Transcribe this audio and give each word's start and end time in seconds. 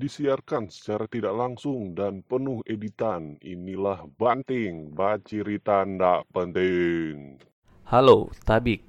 Disiarkan 0.00 0.72
secara 0.72 1.04
tidak 1.04 1.36
langsung 1.36 1.92
dan 1.92 2.24
penuh 2.24 2.64
editan. 2.64 3.36
Inilah 3.44 4.08
Banting, 4.16 4.96
bacirita 4.96 5.84
ndak 5.84 6.24
penting. 6.32 7.36
Halo, 7.84 8.32
Tabik. 8.48 8.80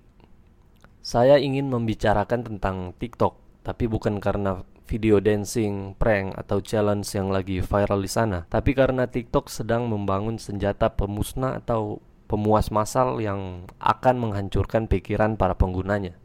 Saya 1.03 1.35
ingin 1.35 1.67
membicarakan 1.67 2.47
tentang 2.47 2.95
TikTok, 2.95 3.35
tapi 3.59 3.91
bukan 3.91 4.23
karena 4.23 4.63
video 4.87 5.19
dancing, 5.19 5.99
prank, 5.99 6.31
atau 6.39 6.63
challenge 6.63 7.11
yang 7.11 7.27
lagi 7.27 7.59
viral 7.59 7.99
di 7.99 8.07
sana, 8.07 8.47
tapi 8.47 8.71
karena 8.71 9.03
TikTok 9.03 9.51
sedang 9.51 9.91
membangun 9.91 10.39
senjata 10.39 10.95
pemusnah 10.95 11.59
atau 11.59 11.99
pemuas 12.31 12.71
massal 12.71 13.19
yang 13.19 13.67
akan 13.83 14.15
menghancurkan 14.15 14.87
pikiran 14.87 15.35
para 15.35 15.59
penggunanya 15.59 16.15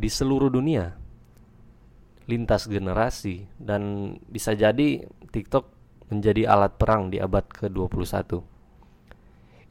di 0.00 0.08
seluruh 0.08 0.48
dunia 0.48 0.96
lintas 2.30 2.70
generasi 2.70 3.50
dan 3.58 4.14
bisa 4.30 4.54
jadi 4.54 5.02
TikTok 5.34 5.66
menjadi 6.14 6.46
alat 6.46 6.78
perang 6.78 7.10
di 7.10 7.18
abad 7.18 7.42
ke-21. 7.50 8.38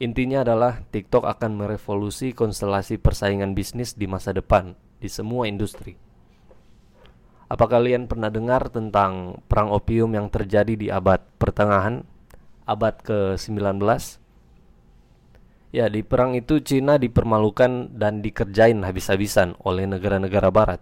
Intinya 0.00 0.44
adalah 0.44 0.80
TikTok 0.92 1.24
akan 1.28 1.60
merevolusi 1.60 2.32
konstelasi 2.32 3.00
persaingan 3.00 3.52
bisnis 3.56 3.96
di 3.96 4.08
masa 4.08 4.32
depan 4.36 4.76
di 5.00 5.08
semua 5.08 5.48
industri. 5.48 5.96
Apa 7.50 7.66
kalian 7.68 8.08
pernah 8.08 8.32
dengar 8.32 8.72
tentang 8.72 9.42
perang 9.44 9.74
opium 9.74 10.14
yang 10.16 10.32
terjadi 10.32 10.72
di 10.72 10.88
abad 10.88 11.20
pertengahan, 11.36 12.06
abad 12.64 12.94
ke-19? 13.04 13.76
Ya, 15.70 15.86
di 15.90 16.00
perang 16.00 16.32
itu 16.38 16.62
Cina 16.64 16.96
dipermalukan 16.96 17.94
dan 17.94 18.22
dikerjain 18.22 18.80
habis-habisan 18.86 19.58
oleh 19.66 19.84
negara-negara 19.84 20.48
barat. 20.48 20.80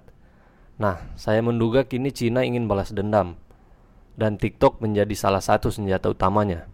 Nah, 0.78 1.02
saya 1.18 1.42
menduga 1.42 1.82
kini 1.82 2.14
Cina 2.14 2.46
ingin 2.46 2.70
balas 2.70 2.94
dendam 2.94 3.34
dan 4.14 4.38
TikTok 4.38 4.78
menjadi 4.78 5.14
salah 5.18 5.42
satu 5.42 5.74
senjata 5.74 6.10
utamanya. 6.10 6.70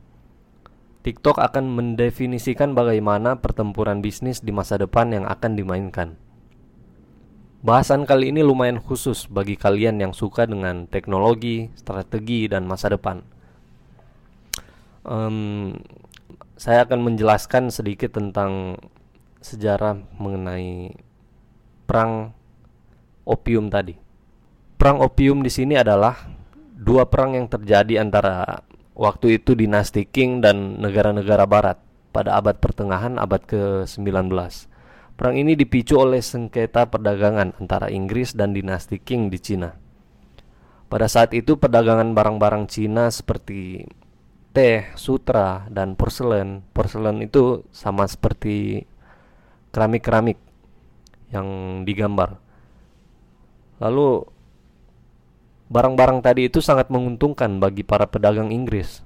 TikTok 1.05 1.37
akan 1.37 1.73
mendefinisikan 1.73 2.73
bagaimana 2.73 3.37
pertempuran 3.41 4.01
bisnis 4.01 4.41
di 4.41 4.53
masa 4.53 4.81
depan 4.81 5.13
yang 5.13 5.25
akan 5.29 5.53
dimainkan. 5.57 6.17
Bahasan 7.65 8.05
kali 8.05 8.29
ini 8.29 8.45
lumayan 8.45 8.77
khusus 8.77 9.25
bagi 9.29 9.57
kalian 9.57 9.97
yang 9.97 10.13
suka 10.13 10.45
dengan 10.45 10.85
teknologi, 10.85 11.73
strategi, 11.77 12.45
dan 12.45 12.69
masa 12.69 12.93
depan. 12.93 13.25
Um, 15.05 15.77
saya 16.61 16.85
akan 16.85 17.13
menjelaskan 17.13 17.73
sedikit 17.73 18.17
tentang 18.17 18.81
sejarah 19.45 19.97
mengenai 20.17 20.93
perang 21.85 22.37
opium 23.25 23.73
tadi. 23.73 23.97
Perang 24.77 25.01
opium 25.01 25.41
di 25.41 25.51
sini 25.53 25.77
adalah 25.77 26.29
dua 26.77 27.09
perang 27.09 27.37
yang 27.37 27.49
terjadi 27.49 28.05
antara 28.05 28.65
waktu 28.95 29.41
itu 29.43 29.57
dinasti 29.57 30.07
Qing 30.07 30.45
dan 30.45 30.79
negara-negara 30.79 31.49
barat 31.49 31.79
pada 32.15 32.39
abad 32.39 32.61
pertengahan 32.63 33.19
abad 33.19 33.43
ke-19. 33.43 34.31
Perang 35.15 35.35
ini 35.39 35.55
dipicu 35.55 35.99
oleh 35.99 36.23
sengketa 36.23 36.91
perdagangan 36.91 37.55
antara 37.59 37.91
Inggris 37.91 38.35
dan 38.35 38.55
dinasti 38.55 38.99
Qing 38.99 39.31
di 39.31 39.39
Cina. 39.39 39.75
Pada 40.91 41.11
saat 41.11 41.35
itu 41.35 41.59
perdagangan 41.59 42.15
barang-barang 42.15 42.71
Cina 42.71 43.11
seperti 43.11 43.83
teh, 44.55 44.95
sutra, 44.95 45.67
dan 45.67 45.99
porselen. 45.99 46.63
Porselen 46.71 47.19
itu 47.27 47.67
sama 47.75 48.07
seperti 48.07 48.87
keramik-keramik 49.75 50.39
yang 51.35 51.83
digambar. 51.83 52.39
Lalu 53.83 54.23
barang-barang 55.71 56.21
tadi 56.23 56.47
itu 56.47 56.63
sangat 56.63 56.93
menguntungkan 56.93 57.59
bagi 57.59 57.83
para 57.83 58.07
pedagang 58.07 58.55
Inggris. 58.55 59.03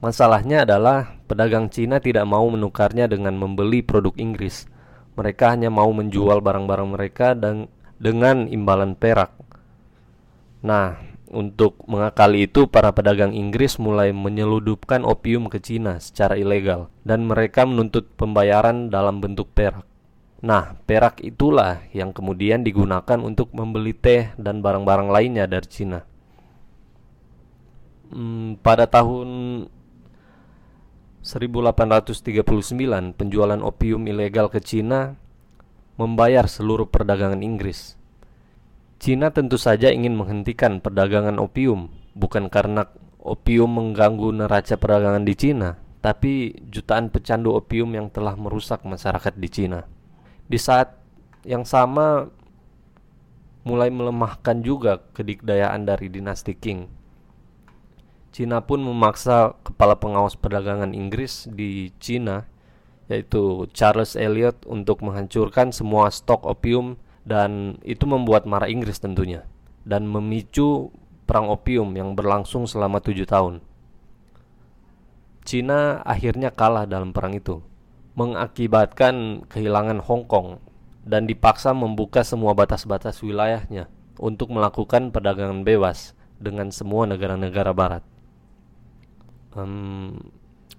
Masalahnya 0.00 0.64
adalah 0.64 1.20
pedagang 1.28 1.68
Cina 1.68 2.00
tidak 2.00 2.24
mau 2.24 2.48
menukarnya 2.48 3.04
dengan 3.04 3.36
membeli 3.36 3.84
produk 3.84 4.16
Inggris. 4.16 4.64
Mereka 5.14 5.52
hanya 5.52 5.68
mau 5.68 5.92
menjual 5.92 6.40
barang-barang 6.40 6.88
mereka 6.96 7.36
dan 7.36 7.68
dengan 8.00 8.48
imbalan 8.48 8.96
perak. 8.96 9.36
Nah, 10.64 10.96
untuk 11.30 11.78
mengakali 11.84 12.48
itu 12.48 12.66
para 12.66 12.90
pedagang 12.96 13.36
Inggris 13.36 13.76
mulai 13.76 14.10
menyeludupkan 14.10 15.04
opium 15.04 15.52
ke 15.52 15.60
Cina 15.60 16.00
secara 16.00 16.34
ilegal 16.34 16.88
dan 17.04 17.28
mereka 17.28 17.68
menuntut 17.68 18.08
pembayaran 18.16 18.88
dalam 18.88 19.20
bentuk 19.20 19.52
perak. 19.52 19.89
Nah, 20.40 20.72
perak 20.88 21.20
itulah 21.20 21.84
yang 21.92 22.16
kemudian 22.16 22.64
digunakan 22.64 23.20
untuk 23.20 23.52
membeli 23.52 23.92
teh 23.92 24.32
dan 24.40 24.64
barang-barang 24.64 25.12
lainnya 25.12 25.44
dari 25.44 25.68
Cina. 25.68 26.00
Hmm, 28.08 28.56
pada 28.64 28.88
tahun 28.88 29.28
1839, 31.20 33.12
penjualan 33.12 33.60
opium 33.60 34.00
ilegal 34.08 34.48
ke 34.48 34.64
Cina 34.64 35.20
membayar 36.00 36.48
seluruh 36.48 36.88
perdagangan 36.88 37.44
Inggris. 37.44 38.00
Cina 38.96 39.28
tentu 39.36 39.60
saja 39.60 39.92
ingin 39.92 40.16
menghentikan 40.16 40.80
perdagangan 40.80 41.36
opium, 41.36 41.92
bukan 42.16 42.48
karena 42.48 42.88
opium 43.20 43.76
mengganggu 43.76 44.32
neraca 44.32 44.80
perdagangan 44.80 45.28
di 45.28 45.36
Cina, 45.36 45.76
tapi 46.00 46.56
jutaan 46.72 47.12
pecandu 47.12 47.52
opium 47.52 47.92
yang 47.92 48.08
telah 48.08 48.32
merusak 48.40 48.80
masyarakat 48.88 49.36
di 49.36 49.48
Cina 49.52 49.99
di 50.50 50.58
saat 50.58 50.98
yang 51.46 51.62
sama 51.62 52.26
mulai 53.62 53.86
melemahkan 53.86 54.66
juga 54.66 54.98
kedikdayaan 55.14 55.86
dari 55.86 56.10
dinasti 56.10 56.58
Qing. 56.58 56.90
Cina 58.34 58.58
pun 58.58 58.82
memaksa 58.82 59.54
kepala 59.62 59.94
pengawas 59.94 60.34
perdagangan 60.34 60.90
Inggris 60.90 61.46
di 61.46 61.94
Cina 62.02 62.50
yaitu 63.10 63.66
Charles 63.74 64.14
Elliot 64.14 64.66
untuk 64.70 65.02
menghancurkan 65.02 65.74
semua 65.74 66.10
stok 66.14 66.46
opium 66.46 66.94
dan 67.26 67.78
itu 67.82 68.06
membuat 68.06 68.46
marah 68.46 68.70
Inggris 68.70 69.02
tentunya 69.02 69.46
dan 69.82 70.06
memicu 70.06 70.94
perang 71.26 71.50
opium 71.50 71.94
yang 71.94 72.14
berlangsung 72.14 72.66
selama 72.66 72.98
tujuh 73.02 73.26
tahun. 73.26 73.62
Cina 75.42 76.02
akhirnya 76.06 76.54
kalah 76.54 76.86
dalam 76.86 77.10
perang 77.10 77.34
itu 77.34 77.62
mengakibatkan 78.14 79.46
kehilangan 79.46 80.02
Hong 80.02 80.26
Kong 80.26 80.58
dan 81.06 81.24
dipaksa 81.24 81.72
membuka 81.72 82.26
semua 82.26 82.52
batas-batas 82.52 83.22
wilayahnya 83.24 83.88
untuk 84.20 84.52
melakukan 84.52 85.14
perdagangan 85.14 85.64
bebas 85.64 86.12
dengan 86.36 86.68
semua 86.74 87.08
negara-negara 87.08 87.72
barat. 87.72 88.04
Um, 89.56 90.30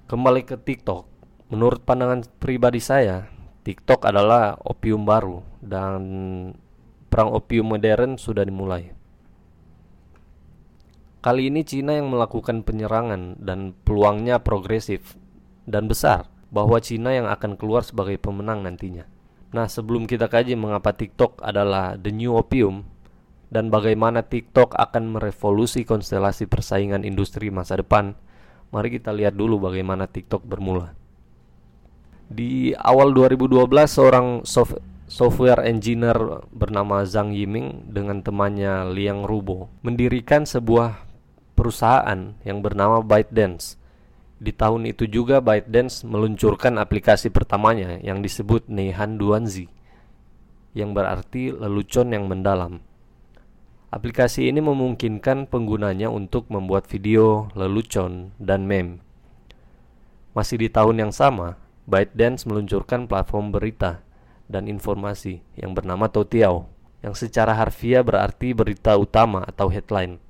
kembali 0.08 0.48
ke 0.48 0.56
TikTok, 0.56 1.04
menurut 1.52 1.84
pandangan 1.84 2.24
pribadi 2.40 2.80
saya, 2.80 3.28
TikTok 3.68 4.08
adalah 4.08 4.56
opium 4.62 5.04
baru 5.04 5.44
dan 5.60 6.02
perang 7.12 7.36
opium 7.36 7.76
modern 7.76 8.16
sudah 8.16 8.48
dimulai. 8.48 8.96
Kali 11.22 11.54
ini 11.54 11.62
Cina 11.62 11.94
yang 11.94 12.10
melakukan 12.10 12.66
penyerangan 12.66 13.38
dan 13.38 13.78
peluangnya 13.86 14.42
progresif 14.42 15.14
dan 15.70 15.86
besar 15.86 16.31
bahwa 16.52 16.78
Cina 16.84 17.16
yang 17.16 17.32
akan 17.32 17.56
keluar 17.56 17.82
sebagai 17.88 18.20
pemenang 18.20 18.62
nantinya. 18.62 19.08
Nah, 19.56 19.72
sebelum 19.72 20.08
kita 20.08 20.28
kaji 20.28 20.60
mengapa 20.60 20.92
TikTok 20.92 21.40
adalah 21.40 21.96
the 21.96 22.12
new 22.12 22.36
opium 22.36 22.88
dan 23.52 23.68
bagaimana 23.68 24.24
TikTok 24.24 24.76
akan 24.76 25.20
merevolusi 25.20 25.84
konstelasi 25.88 26.48
persaingan 26.48 27.04
industri 27.08 27.52
masa 27.52 27.80
depan, 27.80 28.16
mari 28.72 28.96
kita 28.96 29.12
lihat 29.12 29.36
dulu 29.36 29.60
bagaimana 29.60 30.08
TikTok 30.08 30.44
bermula. 30.48 30.96
Di 32.32 32.72
awal 32.80 33.12
2012, 33.12 33.68
seorang 33.92 34.28
soft 34.48 34.80
software 35.12 35.68
engineer 35.68 36.48
bernama 36.56 37.04
Zhang 37.04 37.36
Yiming 37.36 37.92
dengan 37.92 38.24
temannya 38.24 38.88
Liang 38.96 39.28
Rubo 39.28 39.68
mendirikan 39.84 40.48
sebuah 40.48 41.04
perusahaan 41.60 42.40
yang 42.48 42.64
bernama 42.64 43.04
ByteDance 43.04 43.76
di 44.42 44.50
tahun 44.50 44.90
itu 44.90 45.06
juga 45.06 45.38
ByteDance 45.38 46.02
meluncurkan 46.02 46.82
aplikasi 46.82 47.30
pertamanya 47.30 48.02
yang 48.02 48.26
disebut 48.26 48.66
Neihan 48.74 49.22
Duanzi 49.22 49.70
yang 50.74 50.98
berarti 50.98 51.54
lelucon 51.54 52.10
yang 52.10 52.26
mendalam. 52.26 52.82
Aplikasi 53.94 54.50
ini 54.50 54.64
memungkinkan 54.64 55.46
penggunanya 55.46 56.10
untuk 56.10 56.50
membuat 56.50 56.90
video, 56.90 57.54
lelucon, 57.54 58.34
dan 58.42 58.66
meme. 58.66 59.04
Masih 60.34 60.58
di 60.58 60.72
tahun 60.72 61.06
yang 61.06 61.14
sama, 61.14 61.60
ByteDance 61.86 62.48
meluncurkan 62.48 63.06
platform 63.06 63.52
berita 63.52 64.02
dan 64.48 64.66
informasi 64.66 65.44
yang 65.60 65.76
bernama 65.76 66.08
Toutiao, 66.08 66.72
yang 67.04 67.14
secara 67.14 67.52
harfiah 67.52 68.02
berarti 68.02 68.56
berita 68.56 68.96
utama 68.96 69.44
atau 69.44 69.68
headline. 69.68 70.24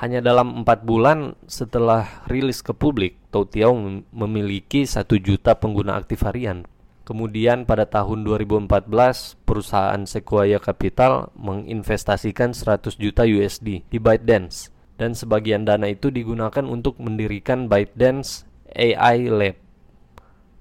Hanya 0.00 0.24
dalam 0.24 0.64
empat 0.64 0.88
bulan 0.88 1.36
setelah 1.44 2.24
rilis 2.24 2.64
ke 2.64 2.72
publik, 2.72 3.20
Toutiao 3.28 3.76
memiliki 4.16 4.88
satu 4.88 5.20
juta 5.20 5.60
pengguna 5.60 6.00
aktif 6.00 6.24
harian. 6.24 6.64
Kemudian 7.04 7.68
pada 7.68 7.84
tahun 7.84 8.24
2014, 8.24 8.64
perusahaan 9.44 10.00
Sequoia 10.08 10.56
Capital 10.56 11.28
menginvestasikan 11.36 12.56
100 12.56 12.96
juta 12.96 13.28
USD 13.28 13.84
di 13.92 13.98
ByteDance 14.00 14.72
dan 14.96 15.12
sebagian 15.12 15.68
dana 15.68 15.92
itu 15.92 16.08
digunakan 16.08 16.64
untuk 16.64 16.96
mendirikan 16.96 17.68
ByteDance 17.68 18.48
AI 18.72 19.28
Lab 19.28 19.60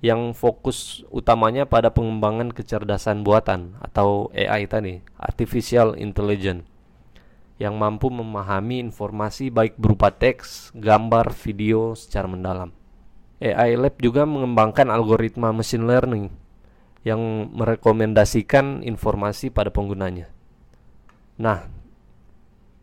yang 0.03 0.35
fokus 0.35 1.07
utamanya 1.15 1.63
pada 1.63 1.95
pengembangan 1.95 2.51
kecerdasan 2.51 3.24
buatan 3.24 3.80
atau 3.80 4.35
AI 4.35 4.68
tadi, 4.68 5.00
artificial 5.15 5.95
intelligence 5.95 6.68
yang 7.59 7.75
mampu 7.75 8.07
memahami 8.07 8.79
informasi 8.79 9.51
baik 9.51 9.75
berupa 9.75 10.09
teks, 10.15 10.71
gambar, 10.73 11.35
video 11.35 11.94
secara 11.94 12.25
mendalam. 12.25 12.71
AI 13.44 13.75
Lab 13.75 14.00
juga 14.00 14.23
mengembangkan 14.23 14.88
algoritma 14.88 15.51
machine 15.51 15.83
learning 15.83 16.31
yang 17.03 17.51
merekomendasikan 17.51 18.83
informasi 18.83 19.51
pada 19.51 19.71
penggunanya. 19.71 20.31
Nah, 21.39 21.79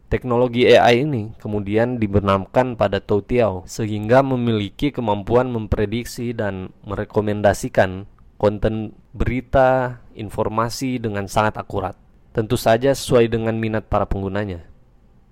Teknologi 0.06 0.70
AI 0.70 1.02
ini 1.02 1.34
kemudian 1.34 1.98
dibenamkan 1.98 2.78
pada 2.78 3.02
Toutiao 3.02 3.66
sehingga 3.66 4.22
memiliki 4.22 4.94
kemampuan 4.94 5.50
memprediksi 5.50 6.30
dan 6.30 6.70
merekomendasikan 6.86 8.06
konten 8.38 8.94
berita, 9.10 9.98
informasi 10.14 11.02
dengan 11.02 11.26
sangat 11.26 11.58
akurat. 11.58 11.98
Tentu 12.36 12.60
saja 12.60 12.92
sesuai 12.92 13.32
dengan 13.32 13.56
minat 13.56 13.88
para 13.88 14.04
penggunanya. 14.04 14.68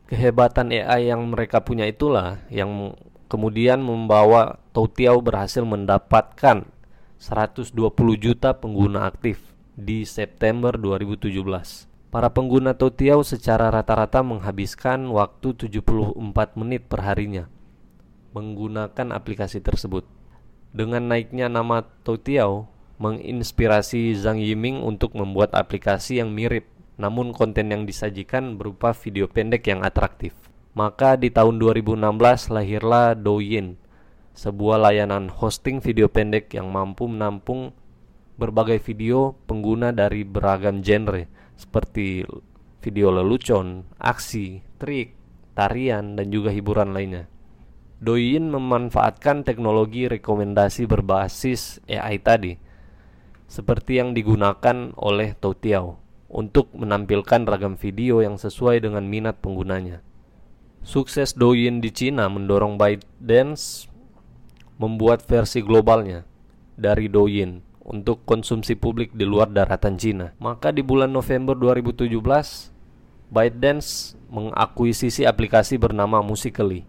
Kehebatan 0.09 0.73
AI 0.73 1.13
yang 1.13 1.21
mereka 1.29 1.61
punya 1.61 1.85
itulah 1.85 2.41
yang 2.49 2.97
kemudian 3.29 3.85
membawa 3.85 4.57
Toutiao 4.73 5.21
berhasil 5.21 5.61
mendapatkan 5.69 6.65
120 7.21 7.77
juta 8.17 8.57
pengguna 8.57 9.05
aktif 9.05 9.37
di 9.77 10.09
September 10.09 10.81
2017. 10.81 11.29
Para 12.09 12.33
pengguna 12.33 12.73
Toutiao 12.73 13.21
secara 13.21 13.69
rata-rata 13.69 14.25
menghabiskan 14.25 15.05
waktu 15.13 15.61
74 15.61 16.17
menit 16.57 16.89
per 16.89 17.05
harinya 17.05 17.53
menggunakan 18.33 19.13
aplikasi 19.13 19.61
tersebut. 19.61 20.09
Dengan 20.73 21.13
naiknya 21.13 21.53
nama 21.53 21.85
Toutiao 21.85 22.73
menginspirasi 22.97 24.17
Zhang 24.17 24.41
Yiming 24.41 24.81
untuk 24.81 25.13
membuat 25.13 25.53
aplikasi 25.53 26.25
yang 26.25 26.33
mirip 26.33 26.74
namun 26.95 27.35
konten 27.35 27.75
yang 27.75 27.83
disajikan 27.85 28.55
berupa 28.55 28.95
video 28.95 29.27
pendek 29.27 29.67
yang 29.67 29.83
atraktif. 29.83 30.35
Maka 30.75 31.15
di 31.15 31.31
tahun 31.31 31.59
2016 31.63 32.51
lahirlah 32.51 33.15
Douyin, 33.15 33.79
sebuah 34.35 34.91
layanan 34.91 35.31
hosting 35.31 35.79
video 35.79 36.11
pendek 36.11 36.51
yang 36.55 36.71
mampu 36.71 37.07
menampung 37.07 37.71
berbagai 38.35 38.83
video 38.83 39.39
pengguna 39.47 39.95
dari 39.95 40.27
beragam 40.27 40.83
genre 40.83 41.31
seperti 41.55 42.27
video 42.83 43.15
lelucon, 43.15 43.87
aksi, 44.03 44.67
trik, 44.83 45.15
tarian, 45.55 46.19
dan 46.19 46.35
juga 46.35 46.51
hiburan 46.51 46.91
lainnya. 46.91 47.31
Douyin 48.03 48.51
memanfaatkan 48.51 49.47
teknologi 49.47 50.11
rekomendasi 50.11 50.85
berbasis 50.91 51.79
AI 51.87 52.19
tadi, 52.19 52.59
seperti 53.47 54.03
yang 54.03 54.13
digunakan 54.13 54.93
oleh 54.99 55.33
Toutiao 55.39 56.04
untuk 56.35 56.75
menampilkan 56.75 57.47
ragam 57.47 57.79
video 57.79 58.19
yang 58.19 58.35
sesuai 58.35 58.83
dengan 58.83 59.07
minat 59.07 59.39
penggunanya. 59.39 60.03
Sukses 60.83 61.33
Douyin 61.33 61.79
di 61.79 61.95
Cina 61.95 62.27
mendorong 62.27 62.75
ByteDance 62.75 63.87
membuat 64.77 65.23
versi 65.23 65.63
globalnya 65.63 66.27
dari 66.75 67.07
Douyin 67.07 67.63
untuk 67.87 68.27
konsumsi 68.27 68.75
publik 68.75 69.15
di 69.15 69.23
luar 69.23 69.55
daratan 69.55 69.95
Cina. 69.95 70.35
Maka 70.43 70.75
di 70.75 70.83
bulan 70.83 71.15
November 71.15 71.55
2017, 71.55 72.11
ByteDance 73.31 74.19
mengakuisisi 74.27 75.23
aplikasi 75.23 75.79
bernama 75.79 76.19
Musical.ly, 76.21 76.83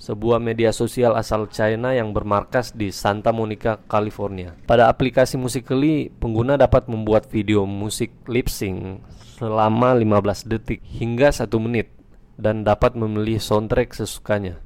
sebuah 0.00 0.40
media 0.40 0.72
sosial 0.72 1.12
asal 1.12 1.44
China 1.52 1.92
yang 1.92 2.16
bermarkas 2.16 2.72
di 2.72 2.88
Santa 2.88 3.36
Monica, 3.36 3.76
California. 3.84 4.56
Pada 4.64 4.88
aplikasi 4.88 5.36
Musical.ly, 5.36 6.16
pengguna 6.16 6.56
dapat 6.56 6.88
membuat 6.88 7.28
video 7.28 7.68
musik 7.68 8.08
lip 8.24 8.48
sync 8.48 9.04
selama 9.36 9.92
15 9.92 10.48
detik 10.48 10.80
hingga 10.80 11.28
1 11.28 11.52
menit 11.60 11.92
dan 12.40 12.64
dapat 12.64 12.96
memilih 12.96 13.36
soundtrack 13.36 13.92
sesukanya. 13.92 14.64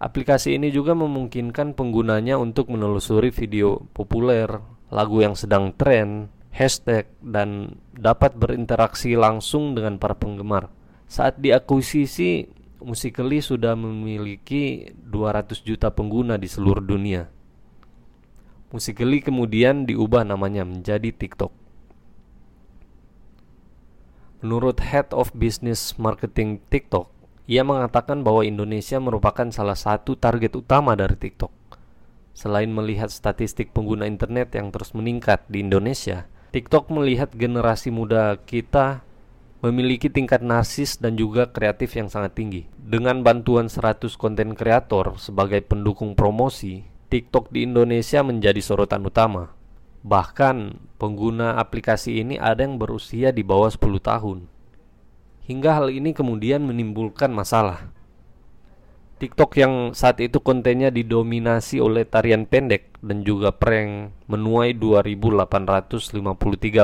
Aplikasi 0.00 0.56
ini 0.56 0.72
juga 0.72 0.96
memungkinkan 0.96 1.76
penggunanya 1.76 2.40
untuk 2.40 2.72
menelusuri 2.72 3.28
video 3.28 3.84
populer, 3.92 4.48
lagu 4.88 5.20
yang 5.20 5.36
sedang 5.36 5.76
tren, 5.76 6.32
hashtag, 6.52 7.04
dan 7.20 7.80
dapat 7.92 8.32
berinteraksi 8.36 9.12
langsung 9.12 9.76
dengan 9.76 10.00
para 10.00 10.16
penggemar. 10.16 10.72
Saat 11.08 11.40
diakuisisi, 11.40 12.48
Musical.ly 12.86 13.42
sudah 13.42 13.74
memiliki 13.74 14.94
200 14.94 15.58
juta 15.66 15.90
pengguna 15.90 16.38
di 16.38 16.46
seluruh 16.46 16.86
dunia. 16.86 17.26
Musical.ly 18.70 19.26
kemudian 19.26 19.90
diubah 19.90 20.22
namanya 20.22 20.62
menjadi 20.62 21.10
TikTok. 21.10 21.50
Menurut 24.38 24.78
Head 24.78 25.10
of 25.10 25.34
Business 25.34 25.98
Marketing 25.98 26.62
TikTok, 26.70 27.10
ia 27.50 27.66
mengatakan 27.66 28.22
bahwa 28.22 28.46
Indonesia 28.46 29.02
merupakan 29.02 29.50
salah 29.50 29.74
satu 29.74 30.14
target 30.14 30.54
utama 30.54 30.94
dari 30.94 31.18
TikTok. 31.18 31.50
Selain 32.38 32.70
melihat 32.70 33.10
statistik 33.10 33.74
pengguna 33.74 34.06
internet 34.06 34.54
yang 34.54 34.70
terus 34.70 34.94
meningkat 34.94 35.42
di 35.50 35.66
Indonesia, 35.66 36.30
TikTok 36.54 36.94
melihat 36.94 37.34
generasi 37.34 37.90
muda 37.90 38.38
kita 38.46 39.02
memiliki 39.64 40.12
tingkat 40.12 40.44
narsis 40.44 41.00
dan 41.00 41.16
juga 41.16 41.48
kreatif 41.48 41.96
yang 41.96 42.10
sangat 42.10 42.36
tinggi. 42.36 42.62
Dengan 42.76 43.22
bantuan 43.22 43.70
100 43.70 44.12
konten 44.16 44.52
kreator 44.52 45.16
sebagai 45.16 45.62
pendukung 45.64 46.18
promosi, 46.18 46.84
TikTok 47.12 47.54
di 47.54 47.64
Indonesia 47.64 48.20
menjadi 48.26 48.60
sorotan 48.60 49.06
utama. 49.06 49.54
Bahkan 50.06 50.86
pengguna 51.00 51.58
aplikasi 51.58 52.22
ini 52.22 52.38
ada 52.38 52.62
yang 52.62 52.78
berusia 52.78 53.34
di 53.34 53.42
bawah 53.42 53.72
10 53.72 53.98
tahun 53.98 54.38
hingga 55.46 55.78
hal 55.78 55.94
ini 55.94 56.10
kemudian 56.10 56.66
menimbulkan 56.66 57.30
masalah. 57.30 57.94
TikTok 59.16 59.56
yang 59.56 59.96
saat 59.96 60.20
itu 60.20 60.44
kontennya 60.44 60.92
didominasi 60.92 61.80
oleh 61.80 62.04
tarian 62.04 62.44
pendek 62.44 63.00
dan 63.00 63.24
juga 63.24 63.48
prank 63.48 64.12
menuai 64.28 64.76
2853 64.76 66.20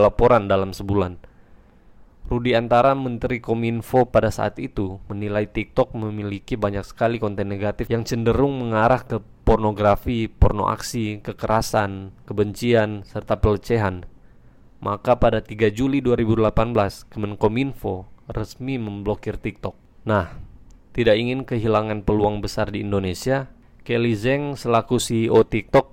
laporan 0.00 0.49
dalam 0.49 0.73
sebulan. 0.73 1.20
Rudi 2.30 2.54
Antara, 2.54 2.94
Menteri 2.94 3.42
Kominfo 3.42 4.08
pada 4.08 4.30
saat 4.30 4.56
itu, 4.62 5.02
menilai 5.10 5.50
TikTok 5.50 5.92
memiliki 5.98 6.54
banyak 6.54 6.86
sekali 6.86 7.18
konten 7.18 7.50
negatif 7.50 7.90
yang 7.90 8.06
cenderung 8.06 8.62
mengarah 8.62 9.02
ke 9.04 9.18
pornografi, 9.42 10.30
porno 10.30 10.70
aksi, 10.70 11.20
kekerasan, 11.20 12.14
kebencian, 12.24 13.02
serta 13.04 13.42
pelecehan. 13.42 14.06
Maka 14.82 15.18
pada 15.18 15.42
3 15.42 15.70
Juli 15.74 16.00
2018, 16.00 17.10
Kemenkominfo 17.10 18.06
resmi 18.30 18.78
memblokir 18.78 19.36
TikTok. 19.36 19.74
Nah, 20.06 20.34
tidak 20.92 21.16
ingin 21.18 21.46
kehilangan 21.46 22.06
peluang 22.06 22.40
besar 22.40 22.70
di 22.70 22.82
Indonesia, 22.82 23.50
Kelly 23.82 24.14
Zeng 24.14 24.54
selaku 24.54 25.02
CEO 25.02 25.42
TikTok 25.42 25.90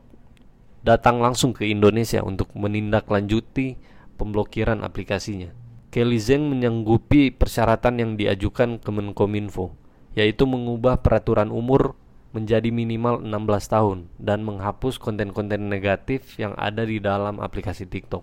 datang 0.86 1.20
langsung 1.20 1.52
ke 1.52 1.68
Indonesia 1.68 2.24
untuk 2.24 2.54
menindaklanjuti 2.56 3.76
pemblokiran 4.16 4.86
aplikasinya. 4.86 5.69
Kelly 5.90 6.22
Zeng 6.22 6.54
menyanggupi 6.54 7.34
persyaratan 7.34 7.98
yang 7.98 8.12
diajukan 8.14 8.78
Kemenkominfo, 8.78 9.74
yaitu 10.14 10.46
mengubah 10.46 11.02
peraturan 11.02 11.50
umur 11.50 11.98
menjadi 12.30 12.70
minimal 12.70 13.26
16 13.26 13.74
tahun 13.74 13.98
dan 14.22 14.46
menghapus 14.46 15.02
konten-konten 15.02 15.66
negatif 15.66 16.38
yang 16.38 16.54
ada 16.62 16.86
di 16.86 17.02
dalam 17.02 17.42
aplikasi 17.42 17.90
TikTok. 17.90 18.22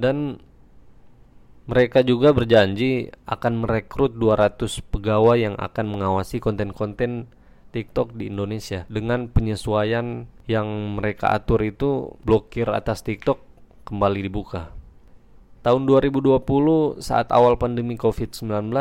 Dan 0.00 0.40
mereka 1.68 2.00
juga 2.00 2.32
berjanji 2.32 3.12
akan 3.28 3.60
merekrut 3.60 4.16
200 4.16 4.56
pegawai 4.88 5.36
yang 5.36 5.56
akan 5.60 5.84
mengawasi 5.84 6.40
konten-konten 6.40 7.28
TikTok 7.76 8.16
di 8.16 8.32
Indonesia 8.32 8.88
dengan 8.88 9.28
penyesuaian 9.28 10.24
yang 10.48 10.68
mereka 10.96 11.36
atur 11.36 11.60
itu 11.60 12.16
blokir 12.24 12.72
atas 12.72 13.04
TikTok 13.04 13.45
kembali 13.86 14.26
dibuka. 14.26 14.74
Tahun 15.62 15.82
2020 15.86 16.42
saat 16.98 17.30
awal 17.30 17.54
pandemi 17.54 17.94
Covid-19 17.94 18.74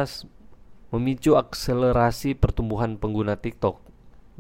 memicu 0.90 1.38
akselerasi 1.38 2.34
pertumbuhan 2.34 2.98
pengguna 2.98 3.38
TikTok 3.38 3.86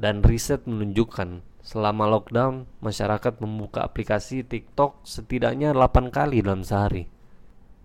dan 0.01 0.25
riset 0.25 0.65
menunjukkan 0.65 1.45
selama 1.61 2.09
lockdown 2.09 2.65
masyarakat 2.81 3.33
membuka 3.45 3.85
aplikasi 3.85 4.41
TikTok 4.41 5.05
setidaknya 5.05 5.69
8 5.77 6.09
kali 6.09 6.41
dalam 6.41 6.65
sehari. 6.65 7.05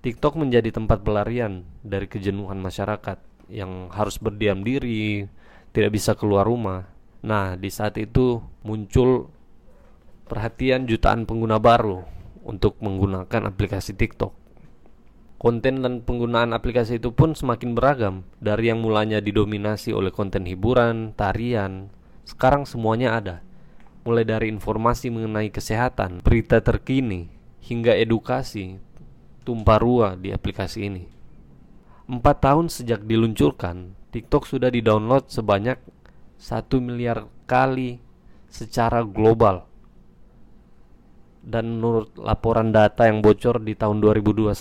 TikTok 0.01 0.41
menjadi 0.41 0.73
tempat 0.73 1.05
pelarian 1.05 1.69
dari 1.85 2.09
kejenuhan 2.09 2.57
masyarakat 2.65 3.21
yang 3.53 3.93
harus 3.93 4.17
berdiam 4.17 4.65
diri, 4.65 5.29
tidak 5.77 6.01
bisa 6.01 6.17
keluar 6.17 6.49
rumah. 6.49 6.89
Nah, 7.21 7.61
di 7.61 7.69
saat 7.69 8.01
itu 8.01 8.41
muncul 8.65 9.29
perhatian 10.25 10.89
jutaan 10.89 11.29
pengguna 11.29 11.61
baru 11.61 12.20
untuk 12.51 12.83
menggunakan 12.83 13.47
aplikasi 13.47 13.95
TikTok. 13.95 14.35
Konten 15.39 15.81
dan 15.81 16.03
penggunaan 16.03 16.51
aplikasi 16.51 16.99
itu 16.99 17.15
pun 17.15 17.39
semakin 17.39 17.73
beragam, 17.79 18.27
dari 18.43 18.69
yang 18.69 18.83
mulanya 18.83 19.23
didominasi 19.23 19.95
oleh 19.95 20.11
konten 20.11 20.45
hiburan, 20.45 21.15
tarian, 21.15 21.89
sekarang 22.27 22.67
semuanya 22.67 23.17
ada. 23.17 23.37
Mulai 24.03 24.27
dari 24.27 24.47
informasi 24.51 25.09
mengenai 25.09 25.49
kesehatan, 25.49 26.21
berita 26.21 26.61
terkini, 26.61 27.31
hingga 27.63 27.95
edukasi, 27.95 28.83
tumpah 29.47 29.79
ruah 29.81 30.13
di 30.19 30.35
aplikasi 30.35 30.91
ini. 30.91 31.05
Empat 32.11 32.43
tahun 32.43 32.67
sejak 32.67 33.07
diluncurkan, 33.07 33.95
TikTok 34.11 34.43
sudah 34.45 34.69
didownload 34.69 35.31
sebanyak 35.31 35.79
1 36.37 36.67
miliar 36.83 37.31
kali 37.47 38.03
secara 38.51 39.07
global. 39.07 39.70
Dan 41.41 41.81
menurut 41.81 42.13
laporan 42.21 42.69
data 42.69 43.09
yang 43.09 43.25
bocor 43.25 43.65
di 43.65 43.73
tahun 43.73 44.05
2021, 44.05 44.53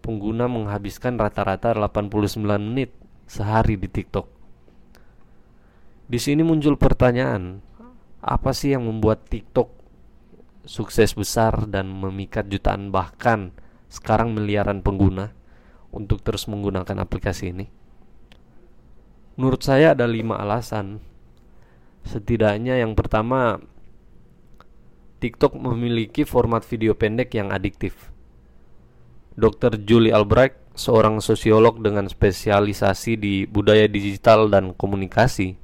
pengguna 0.00 0.48
menghabiskan 0.48 1.20
rata-rata 1.20 1.76
89 1.76 2.40
menit 2.56 2.96
sehari 3.28 3.76
di 3.76 3.84
TikTok. 3.90 4.26
Di 6.06 6.16
sini 6.22 6.40
muncul 6.40 6.78
pertanyaan, 6.80 7.60
apa 8.22 8.50
sih 8.56 8.72
yang 8.72 8.88
membuat 8.88 9.28
TikTok 9.28 9.68
sukses 10.66 11.14
besar 11.14 11.68
dan 11.70 11.90
memikat 11.90 12.50
jutaan 12.50 12.90
bahkan 12.90 13.54
sekarang 13.86 14.34
miliaran 14.34 14.82
pengguna 14.82 15.34
untuk 15.94 16.22
terus 16.24 16.48
menggunakan 16.48 17.02
aplikasi 17.02 17.52
ini? 17.52 17.66
Menurut 19.36 19.60
saya 19.60 19.92
ada 19.92 20.08
lima 20.08 20.40
alasan. 20.40 21.02
Setidaknya 22.06 22.80
yang 22.80 22.96
pertama, 22.96 23.60
TikTok 25.18 25.56
memiliki 25.56 26.28
format 26.28 26.64
video 26.64 26.92
pendek 26.92 27.32
yang 27.36 27.52
adiktif. 27.52 28.12
Dr. 29.36 29.80
Julie 29.84 30.12
Albright, 30.12 30.56
seorang 30.76 31.20
sosiolog 31.24 31.80
dengan 31.80 32.08
spesialisasi 32.08 33.20
di 33.20 33.34
budaya 33.44 33.88
digital 33.88 34.48
dan 34.48 34.72
komunikasi, 34.76 35.56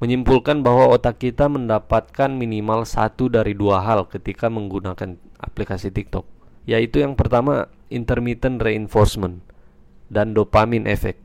menyimpulkan 0.00 0.64
bahwa 0.64 0.88
otak 0.92 1.20
kita 1.20 1.48
mendapatkan 1.48 2.32
minimal 2.32 2.88
satu 2.88 3.28
dari 3.28 3.52
dua 3.52 3.84
hal 3.84 4.08
ketika 4.08 4.48
menggunakan 4.48 5.20
aplikasi 5.40 5.92
TikTok 5.92 6.40
yaitu 6.68 7.02
yang 7.02 7.16
pertama 7.16 7.66
intermittent 7.88 8.60
reinforcement 8.60 9.40
dan 10.06 10.36
dopamine 10.36 10.86
effect. 10.86 11.18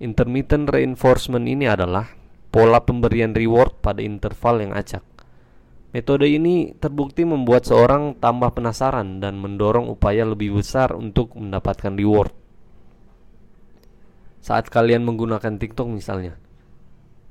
Intermittent 0.00 0.68
reinforcement 0.68 1.44
ini 1.44 1.68
adalah 1.68 2.08
pola 2.52 2.84
pemberian 2.84 3.36
reward 3.36 3.80
pada 3.84 4.00
interval 4.00 4.64
yang 4.64 4.72
acak. 4.76 5.04
Metode 5.90 6.30
ini 6.30 6.70
terbukti 6.78 7.26
membuat 7.26 7.66
seorang 7.66 8.14
tambah 8.14 8.54
penasaran 8.54 9.18
dan 9.18 9.42
mendorong 9.42 9.90
upaya 9.90 10.22
lebih 10.22 10.54
besar 10.54 10.94
untuk 10.94 11.34
mendapatkan 11.34 11.98
reward. 11.98 12.30
Saat 14.38 14.70
kalian 14.70 15.02
menggunakan 15.02 15.58
TikTok 15.58 15.90
misalnya, 15.90 16.38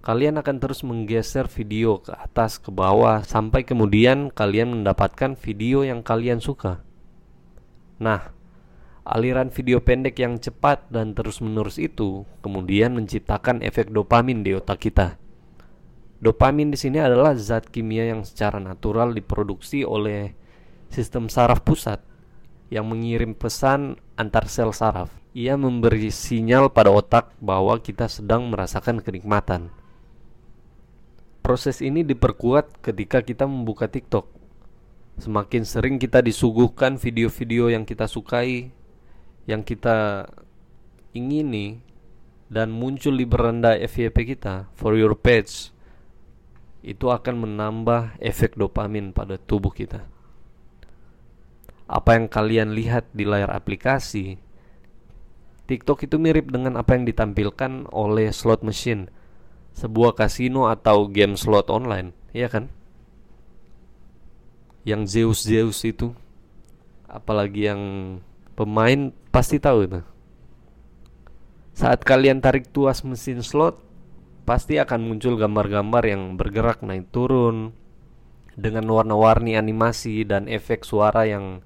kalian 0.04 0.44
akan 0.44 0.60
terus 0.60 0.84
menggeser 0.84 1.48
video 1.48 2.04
ke 2.04 2.12
atas 2.12 2.60
ke 2.60 2.68
bawah 2.68 3.24
sampai 3.24 3.64
kemudian 3.64 4.28
kalian 4.28 4.84
mendapatkan 4.84 5.40
video 5.40 5.88
yang 5.88 6.04
kalian 6.04 6.44
suka. 6.44 6.84
Nah, 8.04 8.36
aliran 9.08 9.56
video 9.56 9.80
pendek 9.80 10.20
yang 10.20 10.36
cepat 10.36 10.84
dan 10.92 11.16
terus-menerus 11.16 11.80
itu 11.80 12.28
kemudian 12.44 12.92
menciptakan 12.92 13.64
efek 13.64 13.88
dopamin 13.96 14.44
di 14.44 14.52
otak 14.52 14.84
kita. 14.84 15.16
Dopamin 16.20 16.68
di 16.68 16.76
sini 16.76 17.00
adalah 17.00 17.32
zat 17.40 17.72
kimia 17.72 18.12
yang 18.12 18.28
secara 18.28 18.60
natural 18.60 19.16
diproduksi 19.16 19.88
oleh 19.88 20.36
sistem 20.92 21.32
saraf 21.32 21.64
pusat 21.64 22.04
yang 22.68 22.92
mengirim 22.92 23.32
pesan 23.32 23.96
antar 24.20 24.52
sel 24.52 24.76
saraf. 24.76 25.08
Ia 25.32 25.56
memberi 25.56 26.12
sinyal 26.12 26.76
pada 26.76 26.92
otak 26.92 27.32
bahwa 27.40 27.80
kita 27.80 28.12
sedang 28.12 28.52
merasakan 28.52 29.00
kenikmatan. 29.00 29.72
Proses 31.40 31.80
ini 31.80 32.04
diperkuat 32.04 32.84
ketika 32.84 33.24
kita 33.24 33.48
membuka 33.48 33.88
TikTok. 33.88 34.28
Semakin 35.24 35.64
sering 35.64 35.96
kita 36.04 36.20
disuguhkan 36.20 37.00
video-video 37.00 37.72
yang 37.72 37.88
kita 37.88 38.12
sukai, 38.12 38.76
yang 39.48 39.64
kita 39.64 40.28
ingini, 41.16 41.80
dan 42.52 42.74
muncul 42.74 43.16
di 43.16 43.24
beranda 43.24 43.78
FYP 43.78 44.36
kita, 44.36 44.68
for 44.74 44.98
your 44.98 45.14
page, 45.14 45.72
itu 46.80 47.12
akan 47.12 47.44
menambah 47.44 48.20
efek 48.24 48.56
dopamin 48.56 49.12
pada 49.12 49.36
tubuh 49.36 49.72
kita. 49.72 50.08
Apa 51.90 52.16
yang 52.16 52.30
kalian 52.30 52.72
lihat 52.78 53.10
di 53.12 53.26
layar 53.26 53.52
aplikasi, 53.52 54.38
TikTok 55.66 56.06
itu 56.06 56.16
mirip 56.22 56.50
dengan 56.50 56.78
apa 56.78 56.96
yang 56.96 57.04
ditampilkan 57.06 57.90
oleh 57.94 58.30
slot 58.34 58.62
machine 58.62 59.10
sebuah 59.74 60.18
kasino 60.18 60.68
atau 60.68 61.08
game 61.08 61.38
slot 61.38 61.72
online, 61.72 62.12
ya 62.36 62.52
kan? 62.52 62.68
Yang 64.84 65.02
Zeus 65.14 65.40
Zeus 65.46 65.80
itu, 65.86 66.12
apalagi 67.06 67.70
yang 67.70 67.82
pemain 68.58 69.14
pasti 69.30 69.62
tahu 69.62 69.88
itu. 69.88 70.02
Saat 71.78 72.04
kalian 72.04 72.44
tarik 72.44 72.68
tuas 72.76 73.06
mesin 73.08 73.40
slot, 73.40 73.80
pasti 74.50 74.82
akan 74.82 75.06
muncul 75.06 75.38
gambar-gambar 75.38 76.10
yang 76.10 76.34
bergerak 76.34 76.82
naik 76.82 77.14
turun 77.14 77.70
dengan 78.58 78.90
warna-warni 78.90 79.54
animasi 79.54 80.26
dan 80.26 80.50
efek 80.50 80.82
suara 80.82 81.30
yang 81.30 81.62